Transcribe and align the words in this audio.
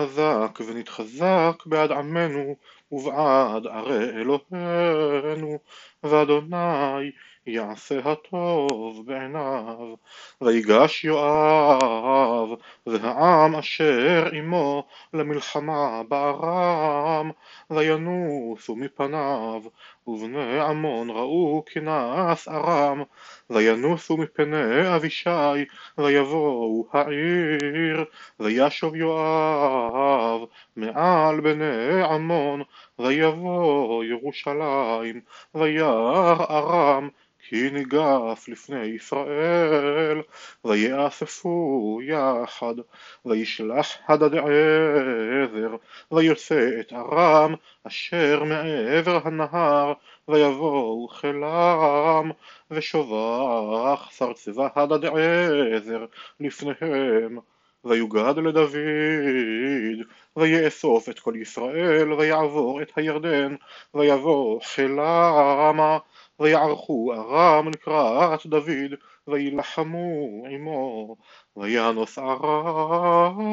חזק 0.00 0.58
ונתחזק 0.66 1.62
בעד 1.66 1.92
עמנו 1.92 2.56
ובעד 2.92 3.66
ערי 3.66 4.10
אלוהינו 4.10 5.58
ואדוני 6.02 7.10
יעשה 7.46 7.98
הטוב 8.04 9.06
בעיניו. 9.06 9.94
ויגש 10.40 11.04
יואב 11.04 12.48
והעם 12.86 13.56
אשר 13.56 14.28
עמו 14.32 14.86
למלחמה 15.14 16.02
בארם 16.08 17.30
וינוסו 17.70 18.76
מפניו 18.76 19.62
ובני 20.06 20.60
עמון 20.60 21.10
ראו 21.10 21.64
כי 21.66 21.80
נס 21.80 22.48
ארם. 22.48 23.02
וינוסו 23.50 24.16
מפני 24.16 24.96
אבישי 24.96 25.64
ויבואו 25.98 26.86
העיר. 26.92 28.04
וישוב 28.40 28.96
יואב 28.96 30.40
מעל 30.76 31.40
בני 31.40 32.02
עמון 32.02 32.62
ויבוא 32.98 34.04
ירושלים 34.04 35.20
וירא 35.54 36.34
ארם 36.50 37.08
כי 37.48 37.70
ניגף 37.70 38.44
לפני 38.48 38.84
ישראל. 38.84 40.22
ויאספו 40.64 42.00
יחד 42.02 42.74
וישלח 43.26 43.86
הדד 44.08 44.34
עזר 44.34 45.76
ויוצא 46.12 46.70
את 46.80 46.92
ארם 46.92 47.54
אשר 47.86 48.44
מעבר 48.44 49.20
הנהר 49.24 49.92
ויבואו 50.28 51.08
חילם 51.08 52.30
ושובח 52.70 54.10
שר 54.10 54.32
צבא 54.32 54.68
הדד 54.76 55.04
עזר 55.04 56.06
לפניהם 56.40 57.38
ויוגד 57.84 58.34
לדוד 58.36 58.76
ויאסוף 60.36 61.08
את 61.08 61.20
כל 61.20 61.34
ישראל 61.36 62.12
ויעבור 62.12 62.82
את 62.82 62.92
הירדן 62.96 63.54
ויבוא 63.94 64.60
חילמה 64.62 65.98
ויערכו 66.40 67.12
ארם 67.14 67.68
לקראת 67.68 68.46
דוד 68.46 68.94
וילחמו 69.30 70.44
עמו 70.50 71.16
וינוס 71.56 72.18
ארם 72.18 73.50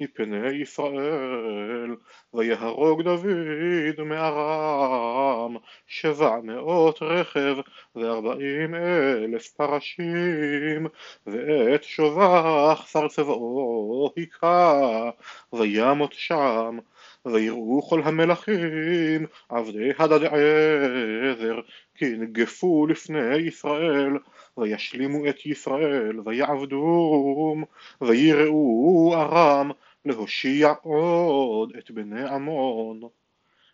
מפני 0.00 0.48
ישראל 0.48 1.96
ויהרוג 2.34 3.02
דוד 3.02 4.00
מארם 4.04 5.56
שבע 5.86 6.36
מאות 6.42 7.02
רכב 7.02 7.56
וארבעים 7.96 8.74
אלף 8.74 9.48
פרשים 9.48 10.86
ואת 11.26 11.84
שובח 11.84 12.86
שר 12.92 13.08
צבאו 13.08 14.12
היכה 14.16 15.10
וימות 15.52 16.12
שם 16.12 16.78
ויראו 17.26 17.82
כל 17.82 18.02
המלכים 18.02 19.26
עבדי 19.48 19.90
הדד 19.98 20.24
עזר 20.24 21.60
כי 21.94 22.04
נגפו 22.18 22.86
לפני 22.86 23.36
ישראל 23.36 24.12
וישלימו 24.58 25.28
את 25.28 25.46
ישראל 25.46 26.20
ויעבדום 26.24 27.64
ויראו 28.00 29.14
ארם 29.14 29.70
להושיע 30.04 30.72
עוד 30.82 31.72
את 31.78 31.90
בני 31.90 32.24
עמון 32.28 33.00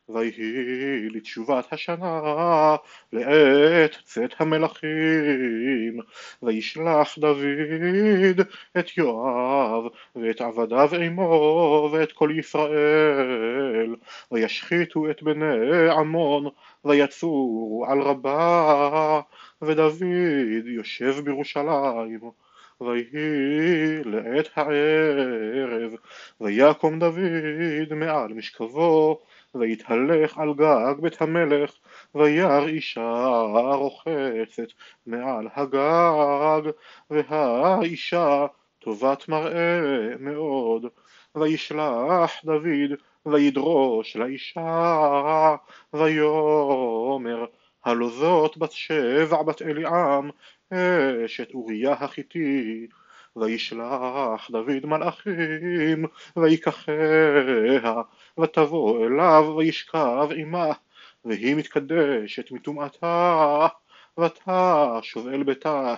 ויהי 0.09 1.09
לתשובת 1.09 1.73
השנה 1.73 2.77
לעת 3.12 3.97
צאת 4.05 4.34
המלכים. 4.39 6.01
וישלח 6.42 7.19
דוד 7.19 8.41
את 8.79 8.97
יואב 8.97 9.84
ואת 10.17 10.41
עבדיו 10.41 10.91
עמו 10.95 11.89
ואת 11.92 12.12
כל 12.12 12.31
ישראל 12.39 13.97
וישחיתו 14.33 15.11
את 15.11 15.23
בני 15.23 15.91
עמון 15.91 16.48
ויצורו 16.84 17.86
על 17.89 18.01
רבה. 18.01 19.20
ודוד 19.63 20.02
יושב 20.64 21.14
בירושלים 21.25 22.20
ויהי 22.80 24.05
לעת 24.05 24.48
הערב. 24.57 25.92
ויקום 26.40 26.98
דוד 26.98 27.95
מעל 27.95 28.33
משכבו 28.33 29.23
ויתהלך 29.55 30.39
על 30.39 30.55
גג 30.55 30.95
בית 31.01 31.23
המלך 31.23 31.73
וירא 32.14 32.67
אישה 32.67 33.13
רוחצת 33.75 34.73
מעל 35.07 35.48
הגג 35.55 36.70
והאישה 37.11 38.47
טובת 38.79 39.29
מראה 39.29 40.17
מאוד. 40.19 40.87
וישלח 41.35 42.33
דוד 42.45 42.91
וידרוש 43.27 44.17
לאישה 44.17 45.57
ויאמר 45.92 47.47
הלא 47.85 48.08
זאת 48.08 48.57
בת 48.57 48.73
שבע 48.73 49.42
בת 49.42 49.63
אליעם 49.63 50.31
אשת 51.25 51.55
אוריה 51.55 51.92
החיתי. 51.92 52.87
וישלח 53.37 54.51
דוד 54.51 54.87
מלאכים 54.87 56.05
ויקחיה 56.37 57.95
ותבוא 58.39 59.07
אליו 59.07 59.55
וישכב 59.57 60.29
עמה 60.37 60.73
והיא 61.25 61.57
מתקדשת 61.57 62.51
מטומאתה 62.51 63.67
ותשוב 64.19 65.29
אל 65.29 65.43
ביתה 65.43 65.95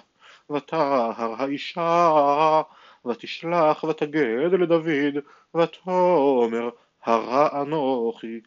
ותהר 0.50 1.34
האישה 1.38 2.62
ותשלח 3.06 3.84
ותגד 3.84 4.50
לדוד 4.52 5.16
ותאמר 5.56 6.70
הרע 7.04 7.62
אנוכי. 7.62 8.40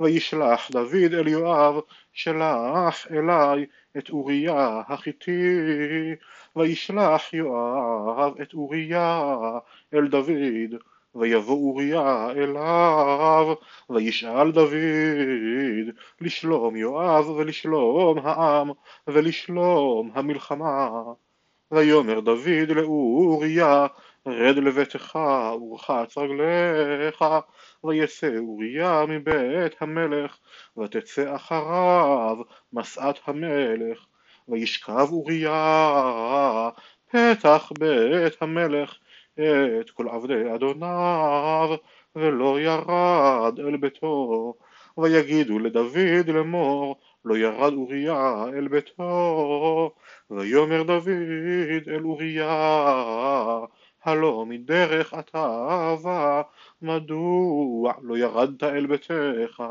וישלח 0.00 0.70
דוד 0.70 1.14
אל 1.14 1.28
יואב 1.28 1.80
שלח 2.12 3.06
אלי 3.10 3.66
את 3.98 4.10
אוריה 4.10 4.82
החיתי. 4.88 6.14
וישלח 6.56 7.32
יואב 7.32 8.40
את 8.40 8.54
אוריה 8.54 9.22
אל 9.94 10.08
דוד 10.08 10.74
ויבוא 11.14 11.56
אוריה 11.56 12.30
אליו 12.30 13.54
וישאל 13.90 14.50
דוד 14.50 15.94
לשלום 16.20 16.76
יואב 16.76 17.28
ולשלום 17.30 18.18
העם 18.18 18.70
ולשלום 19.06 20.10
המלחמה? 20.14 20.88
ויאמר 21.72 22.20
דוד 22.20 22.68
לאוריה 22.68 23.86
רד 24.26 24.56
לביתך 24.56 25.18
ורחץ 25.62 26.18
רגליך 26.18 27.24
ויצא 27.84 28.36
אוריה 28.38 29.04
מבית 29.08 29.82
המלך 29.82 30.38
ותצא 30.78 31.36
אחריו 31.36 32.36
משאת 32.72 33.20
המלך 33.26 34.06
וישכב 34.48 35.06
אוריה 35.10 36.70
פתח 37.10 37.72
בית 37.78 38.42
המלך 38.42 38.98
את 39.80 39.90
כל 39.90 40.08
עבדי 40.08 40.54
אדוניו 40.54 41.70
ולא 42.16 42.60
ירד 42.60 43.60
אל 43.60 43.76
ביתו. 43.76 44.54
ויגידו 44.98 45.58
לדוד 45.58 46.28
לאמור 46.28 46.96
לא 47.24 47.36
ירד 47.36 47.72
אוריה 47.72 48.44
אל 48.56 48.68
ביתו. 48.68 49.92
ויאמר 50.30 50.82
דוד 50.82 51.88
אל 51.88 52.04
אוריה 52.04 52.50
הלא 54.04 54.44
מדרך 54.46 55.14
אתה 55.14 56.42
מדוע 56.82 57.92
לא 58.02 58.18
ירדת 58.18 58.62
אל 58.62 58.86
ביתך? 58.86 59.62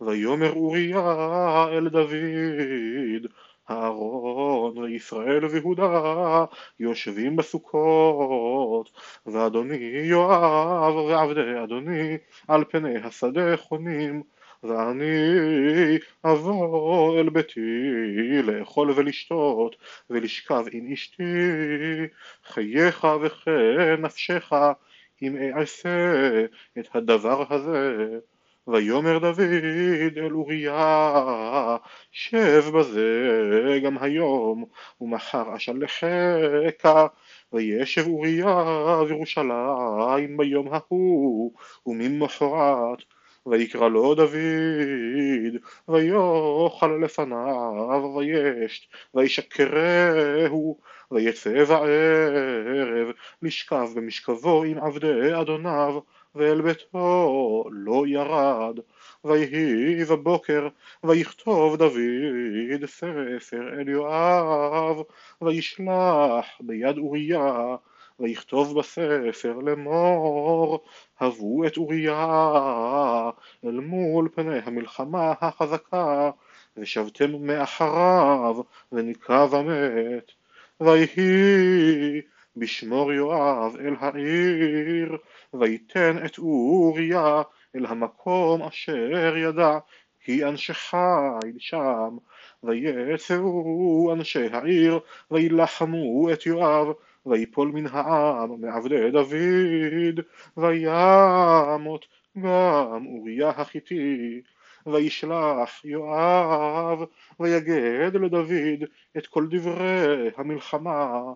ויאמר 0.00 0.52
אוריה 0.52 1.68
אל 1.72 1.88
דוד 1.88 3.26
אהרון 3.70 4.78
וישראל 4.78 5.44
ויהודה 5.44 6.44
יושבים 6.80 7.36
בסוכות 7.36 8.47
ואדוני 9.26 9.76
יואב 10.04 10.94
ועבדי 10.94 11.62
אדוני 11.64 12.16
על 12.48 12.64
פני 12.70 12.96
השדה 12.96 13.56
חונים. 13.56 14.22
ואני 14.62 15.98
אבוא 16.24 17.20
אל 17.20 17.28
ביתי 17.28 17.60
לאכול 18.42 18.90
ולשתות 18.96 19.76
ולשכב 20.10 20.64
עם 20.72 20.92
אשתי 20.92 21.22
חייך 22.44 23.06
וכן 23.22 23.96
נפשך 23.98 24.52
אם 25.22 25.36
אעשה 25.56 25.88
את 26.78 26.88
הדבר 26.94 27.54
הזה. 27.54 28.18
ויאמר 28.68 29.18
דוד 29.18 30.16
אל 30.16 30.32
אוריה 30.32 31.76
שב 32.12 32.64
בזה 32.74 33.80
גם 33.84 33.98
היום 34.00 34.64
ומחר 35.00 35.56
אשלחך 35.56 37.06
וישב 37.52 38.06
אוריה 38.06 38.64
בירושלים 39.08 40.36
ביום 40.36 40.68
ההוא 40.72 41.52
וממחרת 41.86 43.02
ויקרא 43.46 43.88
לו 43.88 44.14
דוד, 44.14 45.56
ויאכל 45.88 46.98
לפניו, 47.04 48.14
וישת, 48.16 48.82
וישקרהו, 49.14 50.78
ויצא 51.10 51.64
בערב, 51.64 53.08
לשכב 53.42 53.88
במשכבו 53.96 54.62
עם 54.64 54.78
עבדי 54.78 55.40
אדוניו, 55.40 56.00
ואל 56.38 56.60
ביתו 56.60 57.64
לא 57.70 58.04
ירד. 58.06 58.78
ויהי 59.24 60.04
בבוקר, 60.04 60.68
ויכתוב 61.04 61.76
דוד 61.76 62.84
ספר 62.86 63.80
אל 63.80 63.88
יואב, 63.88 64.96
וישלח 65.42 66.46
ביד 66.60 66.98
אוריה, 66.98 67.76
ויכתוב 68.20 68.78
בספר 68.78 69.58
לאמור, 69.58 70.84
הבו 71.20 71.66
את 71.66 71.76
אוריה 71.76 73.30
אל 73.64 73.80
מול 73.80 74.28
פני 74.34 74.58
המלחמה 74.64 75.32
החזקה, 75.40 76.30
ושבתם 76.76 77.46
מאחריו, 77.46 78.56
ונקרא 78.92 79.44
ומת. 79.44 80.32
ויהי 80.80 82.20
בשמור 82.58 83.12
יואב 83.12 83.76
אל 83.76 83.94
העיר, 84.00 85.16
ויתן 85.54 86.16
את 86.26 86.38
אוריה 86.38 87.42
אל 87.76 87.86
המקום 87.86 88.62
אשר 88.62 89.36
ידע 89.36 89.78
כי 90.20 90.44
אנשי 90.44 90.74
חיל 90.74 91.56
שם, 91.58 92.16
ויצאו 92.62 94.12
אנשי 94.12 94.46
העיר, 94.52 95.00
וילחמו 95.30 96.32
את 96.32 96.46
יואב, 96.46 96.86
ויפול 97.26 97.68
מן 97.68 97.86
העם 97.86 98.60
מעבדי 98.60 99.10
דוד, 99.10 100.24
וימות 100.56 102.06
גם 102.38 103.06
אוריה 103.06 103.48
החיתי, 103.48 104.40
וישלח 104.86 105.84
יואב, 105.84 106.98
ויגד 107.40 108.10
לדוד 108.14 108.84
את 109.16 109.26
כל 109.26 109.46
דברי 109.50 110.30
המלחמה, 110.36 111.32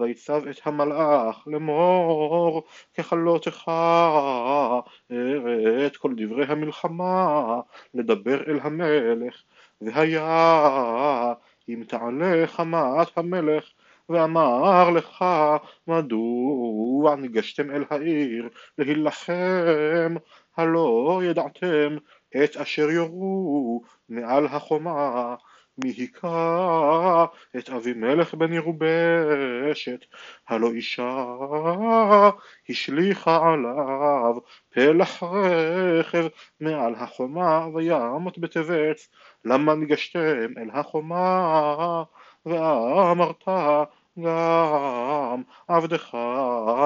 ויצב 0.00 0.46
את 0.46 0.60
המלאך 0.64 1.42
לאמור 1.46 2.62
ככלותך 2.98 3.70
את 5.86 5.96
כל 5.96 6.12
דברי 6.16 6.44
המלחמה 6.44 7.60
לדבר 7.94 8.42
אל 8.46 8.58
המלך. 8.62 9.42
והיה 9.80 11.32
אם 11.68 11.82
תעלה 11.88 12.46
חמת 12.46 13.08
המלך 13.18 13.64
ואמר 14.08 14.90
לך 14.90 15.24
מדוע 15.86 17.16
ניגשתם 17.16 17.70
אל 17.70 17.84
העיר 17.90 18.48
להילחם? 18.78 20.14
הלא 20.56 21.20
ידעתם 21.24 21.96
את 22.36 22.56
אשר 22.56 22.90
יורו 22.90 23.82
מעל 24.08 24.46
החומה 24.46 25.34
מי 25.78 25.90
היכה 25.90 27.26
את 27.58 27.70
אבימלך 27.70 28.34
בן 28.34 28.52
ירובשת, 28.52 30.04
הלא 30.48 30.70
אישה 30.70 31.24
השליכה 32.68 33.52
עליו 33.52 34.34
פלח 34.70 35.22
רכב 35.22 36.26
מעל 36.60 36.94
החומה 36.94 37.66
וימת 37.74 38.38
בטבת, 38.38 39.08
למה 39.44 39.74
ניגשתם 39.74 40.58
אל 40.58 40.70
החומה? 40.72 42.02
ואמרת 42.46 43.44
גם 44.24 45.42
עבדך 45.68 46.14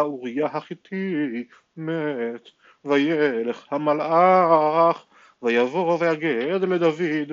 אוריה 0.03 0.47
החיתי 0.47 1.45
מת 1.77 2.49
וילך 2.85 3.67
המלאך 3.71 5.05
ויבוא 5.43 5.99
ויגד 6.01 6.65
לדוד 6.65 7.33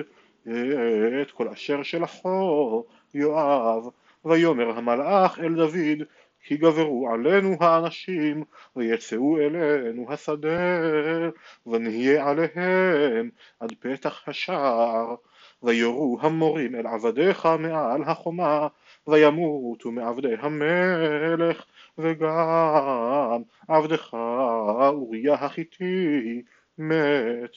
את 1.22 1.30
כל 1.30 1.48
אשר 1.48 1.82
שלחו 1.82 2.84
יואב. 3.14 3.88
ויאמר 4.24 4.78
המלאך 4.78 5.38
אל 5.38 5.54
דוד 5.54 6.02
כי 6.42 6.56
גברו 6.56 7.10
עלינו 7.12 7.56
האנשים 7.60 8.44
ויצאו 8.76 9.38
אלינו 9.38 10.12
השדה 10.12 10.80
ונהיה 11.66 12.28
עליהם 12.28 13.30
עד 13.60 13.72
פתח 13.80 14.28
השער. 14.28 15.14
ויורו 15.62 16.18
המורים 16.20 16.74
אל 16.74 16.86
עבדיך 16.86 17.48
מעל 17.58 18.02
החומה 18.02 18.68
וימותו 19.06 19.90
מעבדי 19.90 20.34
המלך 20.38 21.64
וגם 21.98 23.42
עבדך 23.68 24.14
אוריה 24.14 25.34
החיתי 25.34 26.42
מת 26.78 27.50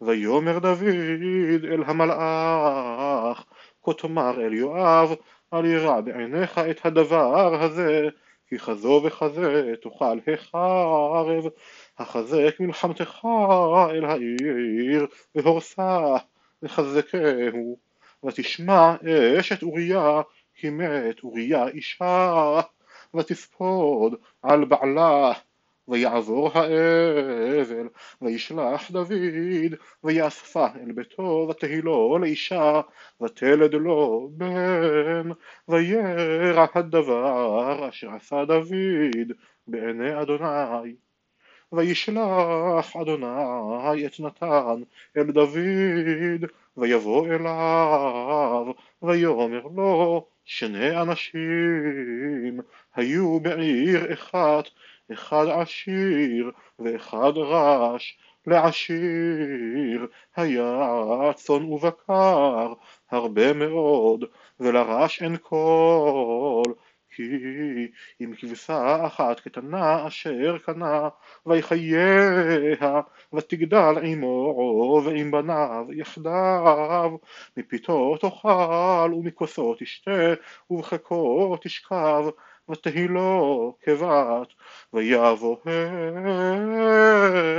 ויאמר 0.00 0.58
דוד 0.58 1.64
אל 1.64 1.82
המלאך 1.86 3.44
כה 3.84 3.92
תאמר 3.94 4.40
אל 4.46 4.54
יואב 4.54 5.14
אל 5.54 5.64
ירע 5.64 6.00
בעיניך 6.00 6.58
את 6.58 6.86
הדבר 6.86 7.62
הזה 7.62 8.08
כי 8.48 8.58
חזו 8.58 9.02
וכזה 9.04 9.72
תאכל 9.82 10.18
החרב 10.32 11.44
החזק 11.98 12.60
מלחמתך 12.60 13.26
אל 13.90 14.04
העיר 14.04 15.06
והורסה 15.34 16.16
וחזקהו. 16.62 17.90
ותשמע 18.24 18.94
אשת 19.38 19.62
אוריה 19.62 20.20
כי 20.54 20.70
מת 20.70 21.22
אוריה 21.24 21.68
אישה 21.68 22.60
ותספוד 23.16 24.14
על 24.42 24.64
בעלה 24.64 25.32
ויעבור 25.90 26.50
האבל, 26.54 27.88
וישלח 28.22 28.90
דוד, 28.90 29.74
ויאספה 30.04 30.66
אל 30.66 30.92
ביתו, 30.92 31.46
ותהי 31.50 31.82
לו 31.82 32.18
לאישה, 32.18 32.80
ותלד 33.22 33.74
לו 33.74 34.30
בן, 34.32 35.30
וירע 35.68 36.66
הדבר 36.74 37.88
אשר 37.88 38.10
עשה 38.10 38.44
דוד 38.44 39.32
בעיני 39.66 40.22
אדוני. 40.22 40.94
וישלח 41.72 42.96
אדוני 42.96 44.06
את 44.06 44.20
נתן 44.20 44.82
אל 45.16 45.30
דוד, 45.30 46.50
ויבוא 46.76 47.26
אליו, 47.26 48.72
ויאמר 49.02 49.66
לו, 49.76 50.26
שני 50.44 51.00
אנשים 51.00 52.60
היו 52.94 53.40
בעיר 53.40 54.12
אחת 54.12 54.64
אחד 55.12 55.46
עשיר 55.48 56.50
ואחד 56.78 57.32
רש, 57.36 58.18
לעשיר 58.46 60.06
היה 60.36 61.32
צאן 61.34 61.64
ובקר 61.64 62.72
הרבה 63.10 63.52
מאוד, 63.52 64.24
ולרש 64.60 65.22
אין 65.22 65.36
קול, 65.36 66.74
כי 67.10 67.22
אם 68.20 68.34
כבשה 68.38 69.06
אחת 69.06 69.40
קטנה 69.40 70.06
אשר 70.06 70.58
קנה, 70.58 71.08
ויחייה, 71.46 73.00
ותגדל 73.32 73.94
עמו 74.02 75.02
ועם 75.04 75.30
בניו 75.30 75.86
יחדיו, 75.92 77.10
מפיתו 77.56 78.16
תאכל 78.16 79.12
ומכוסו 79.14 79.74
תשתה, 79.78 80.34
ובחכו 80.70 81.56
תשכב, 81.60 82.24
ותהי 82.70 83.08
לו 83.08 83.74
כבת, 83.82 84.48
ויבוא 84.92 85.56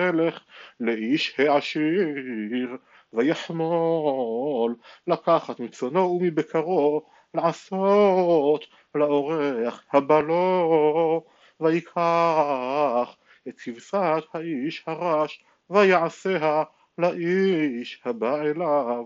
הלך 0.08 0.39
לאיש 0.80 1.39
העשיר, 1.39 2.77
ויחמול 3.13 4.75
לקחת 5.08 5.60
מצונו 5.60 6.00
ומבקרו, 6.00 7.01
לעשות 7.34 8.65
לאורח 8.96 9.84
הבא 9.94 10.20
לו, 10.20 11.24
ויקח 11.60 13.15
את 13.48 13.60
כבשת 13.60 14.24
האיש 14.34 14.84
הרש, 14.88 15.44
ויעשיה 15.70 16.63
לאיש 16.98 18.01
הבא 18.06 18.41
אליו. 18.41 19.06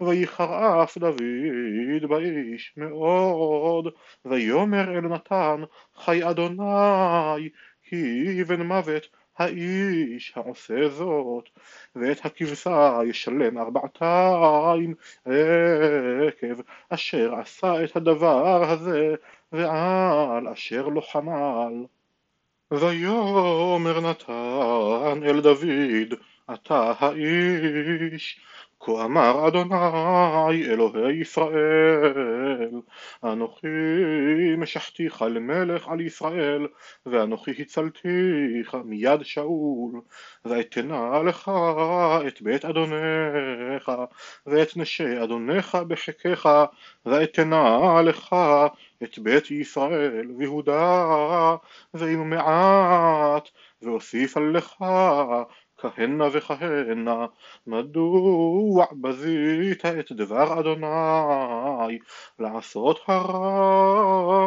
ויחרף 0.00 0.98
דוד 0.98 2.08
באיש 2.08 2.74
מאוד, 2.76 3.88
ויאמר 4.24 4.98
אל 4.98 5.00
נתן 5.00 5.62
חי 5.96 6.30
אדוני 6.30 7.48
כי 7.82 8.44
בן 8.44 8.62
מוות 8.62 9.08
האיש 9.38 10.32
העושה 10.36 10.88
זאת, 10.88 11.48
ואת 11.96 12.26
הכבשה 12.26 13.00
ישלם 13.06 13.58
ארבעתיים 13.58 14.94
עקב 15.24 16.60
אשר 16.88 17.34
עשה 17.34 17.84
את 17.84 17.96
הדבר 17.96 18.70
הזה, 18.70 19.14
ועל 19.52 20.48
אשר 20.48 20.88
לא 20.88 21.00
חמל. 21.00 21.84
ויאמר 22.70 24.10
נתן 24.10 25.20
אל 25.24 25.40
דוד, 25.40 26.14
אתה 26.54 26.92
האיש 26.98 28.40
כה 28.84 29.04
אמר 29.04 29.48
אדוני 29.48 30.66
אלוהי 30.66 31.20
ישראל 31.20 32.70
אנוכי 33.24 33.66
משחתיך 34.58 35.22
למלך 35.22 35.88
על 35.88 36.00
ישראל 36.00 36.66
ואנוכי 37.06 37.50
הצלתיך 37.58 38.76
מיד 38.84 39.22
שאול 39.22 40.00
ואתנה 40.44 41.22
לך 41.22 41.50
את 42.26 42.42
בית 42.42 42.64
אדונך 42.64 43.92
ואת 44.46 44.76
נשי 44.76 45.22
אדונך 45.24 45.78
בחיקך 45.88 46.48
ואתנה 47.06 48.02
לך 48.02 48.36
את 49.02 49.18
בית 49.18 49.50
ישראל 49.50 50.30
ויהודה 50.38 51.56
ועם 51.94 52.30
מעט 52.30 53.48
ואוסיף 53.82 54.36
עליך 54.36 54.74
כהנה 55.84 56.28
וכהנה 56.32 57.26
מדוע 57.66 58.86
בזית 59.00 59.86
את 59.86 60.12
דבר 60.12 60.60
אדוני? 60.60 61.98
לעשות 62.38 63.00
הרע 63.06 64.44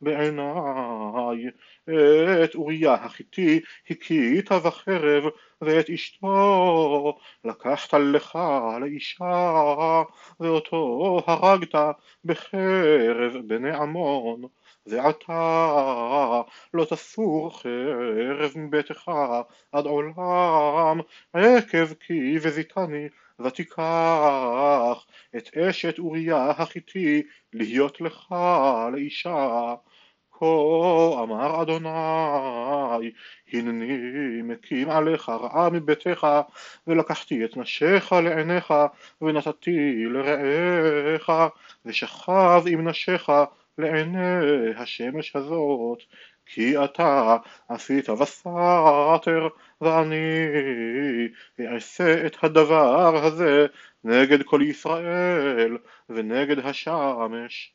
בעיניי. 0.00 1.50
את 2.44 2.54
אוריה 2.54 2.94
החיתי 2.94 3.60
הכית 3.90 4.52
בחרב 4.52 5.24
ואת 5.60 5.90
אשתו 5.90 7.18
לקחת 7.44 7.94
לך 7.94 8.38
לאישה 8.80 10.02
ואותו 10.40 11.20
הרגת 11.26 11.74
בחרב 12.24 13.36
בני 13.46 13.76
עמון 13.76 14.42
ועתה 14.86 16.42
לא 16.74 16.84
תסור 16.84 17.58
חרב 17.58 18.52
מביתך 18.56 19.10
עד 19.72 19.86
עולם. 19.86 21.00
עקב 21.32 21.94
כי 22.06 22.38
וזיתני 22.42 23.08
ותיקח 23.40 25.06
את 25.36 25.56
אשת 25.56 25.98
אוריה 25.98 26.50
החיתי 26.50 27.22
להיות 27.52 28.00
לך 28.00 28.34
לאישה. 28.92 29.74
כה 30.38 31.22
אמר 31.22 31.62
אדוני 31.62 33.10
הנני 33.52 34.42
מקים 34.42 34.90
עליך 34.90 35.28
רעה 35.28 35.70
מביתך 35.70 36.26
ולקחתי 36.86 37.44
את 37.44 37.56
נשיך 37.56 38.12
לעיניך 38.12 38.74
ונתתי 39.22 40.04
לרעך 40.04 41.30
ושכב 41.84 42.62
עם 42.66 42.88
נשיך 42.88 43.32
לעיני 43.78 44.18
השמש 44.76 45.36
הזאת 45.36 45.98
כי 46.46 46.84
אתה 46.84 47.36
עשית 47.68 48.08
וסתר 48.08 49.48
ואני 49.80 50.46
אעשה 51.60 52.26
את 52.26 52.44
הדבר 52.44 53.24
הזה 53.26 53.66
נגד 54.04 54.42
כל 54.42 54.60
ישראל 54.62 55.76
ונגד 56.08 56.58
השמש 56.58 57.72